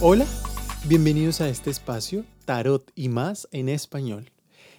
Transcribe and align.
Hola, 0.00 0.26
bienvenidos 0.86 1.40
a 1.40 1.48
este 1.48 1.70
espacio 1.70 2.24
Tarot 2.44 2.88
y 2.94 3.08
más 3.08 3.48
en 3.50 3.68
español. 3.68 4.30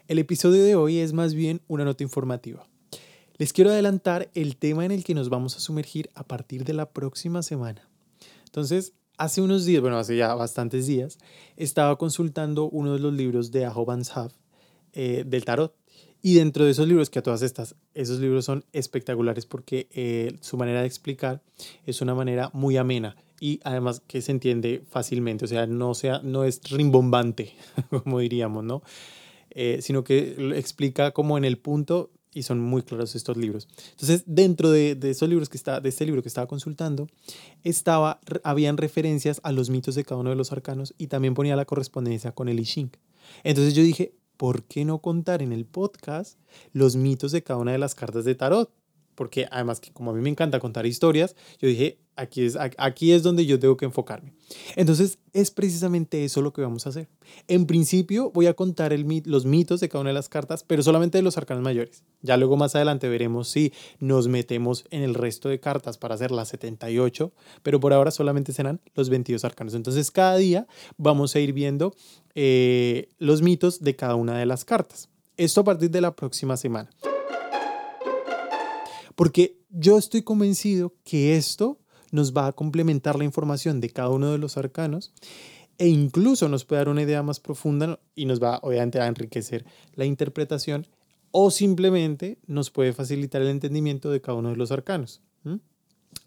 El 0.08 0.18
episodio 0.18 0.64
de 0.64 0.78
hoy 0.78 1.00
es 1.00 1.12
más 1.12 1.34
bien 1.34 1.60
una 1.68 1.84
nota 1.84 2.04
informativa. 2.04 2.66
Les 3.38 3.52
quiero 3.52 3.70
adelantar 3.70 4.30
el 4.34 4.56
tema 4.56 4.86
en 4.86 4.92
el 4.92 5.04
que 5.04 5.16
nos 5.16 5.28
vamos 5.28 5.58
a 5.58 5.60
sumergir 5.60 6.10
a 6.16 6.24
partir 6.24 6.64
de 6.64 6.72
la 6.72 6.92
próxima 6.92 7.44
semana. 7.44 7.90
Entonces, 8.46 8.94
hace 9.18 9.42
unos 9.42 9.66
días, 9.66 9.82
bueno, 9.82 9.98
hace 9.98 10.16
ya 10.16 10.34
bastantes 10.36 10.88
días, 10.88 11.18
estaba 11.58 11.98
consultando 11.98 12.70
uno 12.70 12.94
de 12.94 13.00
los 13.00 13.14
libros 13.14 13.52
de 13.52 13.66
Aho 13.66 13.84
Van 13.84 14.04
eh, 14.94 15.26
del 15.28 15.44
tarot. 15.44 15.76
Y 16.22 16.36
dentro 16.36 16.64
de 16.64 16.72
esos 16.72 16.88
libros, 16.88 17.10
que 17.10 17.20
a 17.20 17.24
todas 17.24 17.42
estas, 17.42 17.76
esos 17.94 18.22
libros 18.22 18.46
son 18.46 18.64
espectaculares 18.72 19.46
porque 19.46 19.90
eh, 19.92 20.38
su 20.40 20.56
manera 20.56 20.80
de 20.80 20.88
explicar 20.88 21.42
es 21.86 22.02
una 22.02 22.16
manera 22.16 22.52
muy 22.54 22.78
amena 22.78 23.18
y 23.40 23.60
además 23.64 24.02
que 24.08 24.22
se 24.22 24.32
entiende 24.32 24.84
fácilmente, 24.90 25.46
o 25.46 25.48
sea, 25.48 25.66
no, 25.68 25.94
sea, 25.94 26.20
no 26.24 26.44
es 26.44 26.62
rimbombante, 26.70 27.54
como 27.90 28.20
diríamos, 28.20 28.64
¿no? 28.64 28.82
Eh, 29.52 29.80
sino 29.82 30.04
que 30.04 30.36
lo 30.38 30.56
explica 30.56 31.12
como 31.12 31.38
en 31.38 31.46
el 31.46 31.58
punto 31.58 32.12
y 32.34 32.44
son 32.44 32.60
muy 32.60 32.84
claros 32.84 33.16
estos 33.16 33.38
libros. 33.38 33.68
Entonces, 33.92 34.24
dentro 34.28 34.70
de, 34.70 34.96
de 34.96 35.10
esos 35.10 35.28
libros 35.28 35.50
que 35.50 35.58
está, 35.58 35.80
de 35.80 35.90
este 35.90 36.06
libro 36.06 36.22
que 36.22 36.28
estaba 36.28 36.48
consultando, 36.48 37.08
estaba, 37.64 38.20
habían 38.44 38.78
referencias 38.78 39.42
a 39.44 39.52
los 39.52 39.70
mitos 39.70 39.96
de 39.96 40.04
cada 40.04 40.22
uno 40.22 40.30
de 40.30 40.36
los 40.36 40.52
arcanos 40.52 40.94
y 40.98 41.08
también 41.08 41.34
ponía 41.34 41.56
la 41.56 41.66
correspondencia 41.66 42.32
con 42.32 42.50
el 42.50 42.60
I 42.60 42.66
Ching. 42.66 42.92
Entonces 43.44 43.74
yo 43.74 43.82
dije, 43.82 44.14
¿por 44.38 44.64
qué 44.64 44.86
no 44.86 45.00
contar 45.00 45.42
en 45.42 45.52
el 45.52 45.66
podcast 45.66 46.40
los 46.72 46.96
mitos 46.96 47.32
de 47.32 47.44
cada 47.44 47.60
una 47.60 47.72
de 47.72 47.80
las 47.80 47.96
cartas 47.96 48.26
de 48.26 48.36
tarot? 48.36 48.72
Porque 49.20 49.50
además 49.52 49.82
que 49.82 49.92
como 49.92 50.12
a 50.12 50.14
mí 50.14 50.22
me 50.22 50.30
encanta 50.30 50.62
contar 50.62 50.86
historias, 50.86 51.36
yo 51.60 51.68
dije, 51.68 51.98
Aquí 52.20 52.44
es, 52.44 52.58
aquí 52.78 53.14
es 53.14 53.24
donde 53.24 53.46
yo 53.46 53.60
tengo 53.60 53.78
que 53.78 53.86
enfocarme. 53.86 54.34
Entonces, 54.76 55.20
es 55.32 55.52
precisamente 55.52 56.26
eso 56.26 56.42
lo 56.42 56.52
que 56.52 56.62
vamos 56.62 56.86
a 56.86 56.90
hacer. 56.90 57.08
En 57.48 57.66
principio, 57.66 58.30
voy 58.32 58.48
a 58.48 58.56
contar 58.56 58.94
los 59.24 59.46
mitos 59.46 59.80
de 59.80 59.88
cada 59.88 60.02
una 60.02 60.10
de 60.10 60.16
las 60.16 60.28
cartas, 60.28 60.66
pero 60.68 60.84
solamente 60.84 61.18
de 61.18 61.22
los 61.22 61.38
arcanos 61.38 61.64
mayores. 61.64 62.04
Ya 62.22 62.36
luego 62.36 62.58
más 62.58 62.76
adelante 62.76 63.08
veremos 63.08 63.48
si 63.48 63.72
nos 64.00 64.28
metemos 64.28 64.84
en 64.90 65.04
el 65.04 65.14
resto 65.14 65.48
de 65.48 65.62
cartas 65.62 65.98
para 65.98 66.16
hacer 66.16 66.32
las 66.32 66.50
78, 66.50 67.32
pero 67.64 67.80
por 67.80 67.94
ahora 67.94 68.12
solamente 68.12 68.52
serán 68.52 68.82
los 68.96 69.10
22 69.10 69.46
arcanos. 69.46 69.74
Entonces, 69.74 70.12
cada 70.12 70.36
día 70.36 70.68
vamos 70.98 71.38
a 71.38 71.40
ir 71.40 71.54
viendo 71.54 71.96
eh, 72.36 73.08
los 73.18 73.42
mitos 73.42 73.80
de 73.80 73.96
cada 73.96 74.16
una 74.16 74.38
de 74.38 74.46
las 74.46 74.66
cartas. 74.66 75.08
Esto 75.38 75.62
a 75.62 75.64
partir 75.64 75.90
de 75.90 76.02
la 76.02 76.14
próxima 76.14 76.58
semana. 76.58 76.90
Porque 79.20 79.60
yo 79.70 79.98
estoy 79.98 80.22
convencido 80.22 80.96
que 81.04 81.36
esto 81.36 81.78
nos 82.14 82.32
va 82.32 82.48
a 82.48 82.54
complementar 82.54 83.18
la 83.18 83.26
información 83.26 83.82
de 83.82 83.90
cada 83.90 84.08
uno 84.08 84.32
de 84.32 84.38
los 84.38 84.56
arcanos 84.56 85.12
e 85.78 85.90
incluso 85.90 86.48
nos 86.48 86.64
puede 86.64 86.80
dar 86.80 86.88
una 86.88 87.02
idea 87.02 87.22
más 87.22 87.42
profunda 87.42 88.00
y 88.16 88.24
nos 88.24 88.42
va 88.42 88.60
obviamente 88.64 89.02
a 89.02 89.08
enriquecer 89.08 89.66
la 89.96 90.06
interpretación 90.06 90.88
o 91.32 91.52
simplemente 91.52 92.40
nos 92.48 92.72
puede 92.72 92.94
facilitar 92.94 93.42
el 93.42 93.50
entendimiento 93.50 94.10
de 94.10 94.22
cada 94.22 94.38
uno 94.38 94.52
de 94.52 94.56
los 94.56 94.72
arcanos. 94.72 95.22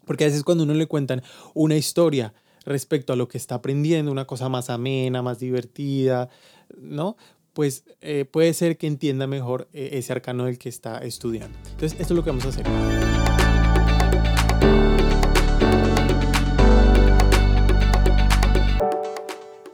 Porque 0.05 0.25
a 0.25 0.27
veces 0.27 0.43
cuando 0.43 0.63
uno 0.63 0.75
le 0.75 0.85
cuentan 0.85 1.23
una 1.55 1.75
historia 1.75 2.35
respecto 2.63 3.11
a 3.11 3.15
lo 3.15 3.27
que 3.27 3.39
está 3.39 3.55
aprendiendo, 3.55 4.11
una 4.11 4.27
cosa 4.27 4.49
más 4.49 4.69
amena, 4.69 5.23
más 5.23 5.39
divertida, 5.39 6.29
¿no? 6.77 7.17
Pues 7.53 7.83
eh, 8.01 8.25
puede 8.25 8.53
ser 8.53 8.77
que 8.77 8.87
entienda 8.87 9.27
mejor 9.27 9.67
eh, 9.73 9.91
ese 9.93 10.11
arcano 10.11 10.45
del 10.45 10.57
que 10.57 10.69
está 10.69 10.97
estudiando. 10.97 11.57
Entonces, 11.71 11.99
esto 11.99 12.13
es 12.13 12.17
lo 12.17 12.23
que 12.23 12.31
vamos 12.31 12.45
a 12.45 12.49
hacer. 12.49 12.65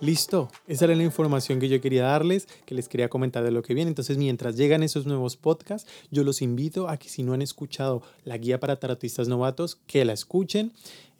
Listo, 0.02 0.50
esa 0.66 0.86
era 0.86 0.96
la 0.96 1.04
información 1.04 1.60
que 1.60 1.68
yo 1.68 1.82
quería 1.82 2.04
darles, 2.04 2.48
que 2.66 2.74
les 2.74 2.88
quería 2.88 3.10
comentar 3.10 3.44
de 3.44 3.52
lo 3.52 3.62
que 3.62 3.74
viene. 3.74 3.90
Entonces, 3.90 4.18
mientras 4.18 4.56
llegan 4.56 4.82
esos 4.82 5.06
nuevos 5.06 5.36
podcasts, 5.36 5.90
yo 6.10 6.24
los 6.24 6.42
invito 6.42 6.88
a 6.88 6.98
que 6.98 7.10
si 7.10 7.22
no 7.22 7.34
han 7.34 7.42
escuchado 7.42 8.02
la 8.24 8.38
guía 8.38 8.60
para 8.60 8.78
tarotistas 8.78 9.28
novatos, 9.28 9.78
que 9.88 10.06
la 10.06 10.14
escuchen. 10.14 10.72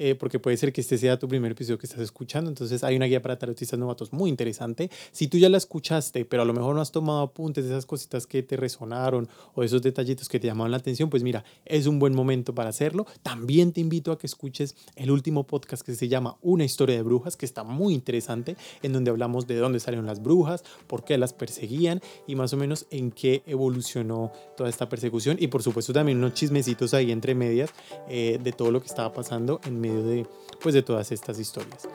Eh, 0.02 0.16
porque 0.16 0.40
puede 0.40 0.56
ser 0.56 0.72
que 0.72 0.80
este 0.80 0.98
sea 0.98 1.20
tu 1.20 1.28
primer 1.28 1.52
episodio 1.52 1.78
que 1.78 1.86
estás 1.86 2.00
escuchando. 2.00 2.50
Entonces 2.50 2.86
hay 2.86 2.96
una 2.96 3.06
guía 3.06 3.22
para 3.22 3.38
tarotistas 3.38 3.78
novatos 3.78 4.14
muy 4.14 4.30
interesante. 4.30 4.90
Si 5.12 5.28
tú 5.28 5.38
ya 5.38 5.50
la 5.50 5.58
escuchaste, 5.58 6.24
pero 6.24 6.44
a 6.44 6.46
lo 6.46 6.54
mejor 6.54 6.74
no 6.74 6.80
has 6.80 6.94
tomado 6.94 7.20
apuntes 7.20 7.66
de 7.66 7.72
esas 7.72 7.86
cositas 7.86 8.26
que 8.26 8.42
te 8.42 8.56
resonaron 8.56 9.28
o 9.56 9.64
esos 9.64 9.82
detallitos 9.82 10.30
que 10.30 10.40
te 10.40 10.48
llamaron 10.48 10.72
la 10.72 10.78
atención, 10.78 11.10
pues 11.10 11.22
mira, 11.22 11.44
es 11.66 11.86
un 11.86 12.00
buen 12.00 12.16
momento 12.16 12.56
para 12.56 12.70
hacerlo. 12.70 13.06
También 13.24 13.74
te 13.74 13.82
invito 13.82 14.14
a 14.14 14.18
que 14.18 14.26
escuches 14.26 14.78
el 14.96 15.12
último 15.12 15.46
podcast 15.46 15.86
que 15.86 15.94
se 15.94 16.08
llama 16.08 16.38
Una 16.42 16.64
historia 16.64 16.96
de 16.96 17.02
brujas, 17.02 17.36
que 17.36 17.46
está 17.46 17.66
muy 17.66 17.94
interesante, 17.94 18.56
en 18.82 18.94
donde 18.94 19.12
hablamos 19.12 19.48
de 19.48 19.58
dónde 19.58 19.82
salieron 19.82 20.06
las 20.06 20.24
brujas, 20.24 20.64
por 20.88 21.04
qué 21.04 21.18
las 21.18 21.34
perseguían 21.34 22.00
y 22.26 22.36
más 22.36 22.54
o 22.54 22.58
menos 22.58 22.86
en 22.90 23.12
qué 23.12 23.44
evolucionó 23.46 24.32
toda 24.56 24.70
esta 24.70 24.88
persecución. 24.88 25.36
Y 25.42 25.48
por 25.48 25.62
supuesto 25.62 25.92
también 25.92 26.20
unos 26.20 26.36
chismecitos 26.36 26.94
ahí 26.94 27.12
entre 27.12 27.36
medias 27.36 27.72
eh, 28.08 28.40
de 28.42 28.52
todo 28.54 28.72
lo 28.72 28.80
que 28.80 28.88
estaba 28.88 29.12
pasando 29.12 29.60
en 29.66 29.82
medio 29.82 29.89
de, 29.94 30.28
pues, 30.62 30.76
de 30.76 30.82
todas 30.82 31.12
estas 31.12 31.40
historias. 31.40 31.88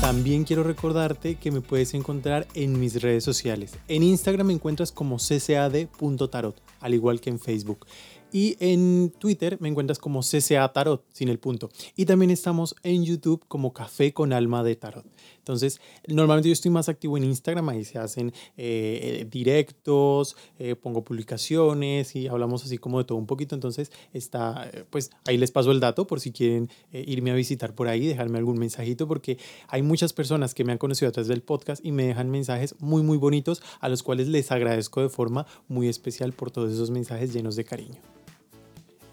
También 0.00 0.44
quiero 0.44 0.62
recordarte 0.62 1.36
que 1.36 1.50
me 1.50 1.62
puedes 1.62 1.94
encontrar 1.94 2.46
en 2.52 2.78
mis 2.78 3.00
redes 3.00 3.24
sociales. 3.24 3.72
En 3.88 4.02
Instagram 4.02 4.48
me 4.48 4.52
encuentras 4.52 4.92
como 4.92 5.16
ccad.tarot, 5.16 6.60
al 6.80 6.92
igual 6.94 7.20
que 7.20 7.30
en 7.30 7.40
Facebook. 7.40 7.86
Y 8.32 8.56
en 8.60 9.12
Twitter 9.18 9.58
me 9.60 9.68
encuentras 9.68 9.98
como 9.98 10.20
CCA 10.20 10.72
Tarot, 10.72 11.04
sin 11.12 11.28
el 11.28 11.38
punto. 11.38 11.70
Y 11.96 12.06
también 12.06 12.30
estamos 12.30 12.74
en 12.82 13.04
YouTube 13.04 13.44
como 13.46 13.72
Café 13.72 14.12
con 14.12 14.32
Alma 14.32 14.64
de 14.64 14.74
Tarot. 14.74 15.04
Entonces, 15.38 15.80
normalmente 16.06 16.48
yo 16.48 16.52
estoy 16.52 16.70
más 16.70 16.88
activo 16.88 17.16
en 17.16 17.24
Instagram, 17.24 17.68
ahí 17.68 17.84
se 17.84 17.98
hacen 17.98 18.32
eh, 18.56 19.26
directos, 19.28 20.36
eh, 20.58 20.76
pongo 20.76 21.04
publicaciones 21.04 22.14
y 22.14 22.28
hablamos 22.28 22.64
así 22.64 22.78
como 22.78 22.98
de 22.98 23.04
todo 23.04 23.18
un 23.18 23.26
poquito. 23.26 23.54
Entonces, 23.54 23.90
está, 24.12 24.70
eh, 24.72 24.84
pues 24.88 25.10
ahí 25.26 25.36
les 25.36 25.50
paso 25.50 25.72
el 25.72 25.80
dato 25.80 26.06
por 26.06 26.20
si 26.20 26.32
quieren 26.32 26.70
irme 26.92 27.32
a 27.32 27.34
visitar 27.34 27.74
por 27.74 27.88
ahí, 27.88 28.06
dejarme 28.06 28.38
algún 28.38 28.58
mensajito, 28.58 29.08
porque 29.08 29.36
hay 29.68 29.82
muchas 29.82 30.12
personas 30.12 30.54
que 30.54 30.64
me 30.64 30.72
han 30.72 30.78
conocido 30.78 31.08
a 31.08 31.12
través 31.12 31.28
del 31.28 31.42
podcast 31.42 31.84
y 31.84 31.92
me 31.92 32.06
dejan 32.06 32.30
mensajes 32.30 32.76
muy, 32.78 33.02
muy 33.02 33.18
bonitos, 33.18 33.62
a 33.80 33.88
los 33.88 34.02
cuales 34.02 34.28
les 34.28 34.52
agradezco 34.52 35.02
de 35.02 35.08
forma 35.08 35.46
muy 35.68 35.88
especial 35.88 36.32
por 36.32 36.50
todos 36.50 36.72
esos 36.72 36.90
mensajes 36.90 37.32
llenos 37.32 37.56
de 37.56 37.64
cariño. 37.64 38.21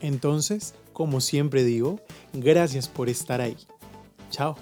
Entonces, 0.01 0.73
como 0.93 1.21
siempre 1.21 1.63
digo, 1.63 1.99
gracias 2.33 2.87
por 2.87 3.09
estar 3.09 3.41
ahí. 3.41 3.57
Chao. 4.31 4.55